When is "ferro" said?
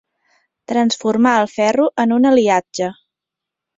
1.57-1.85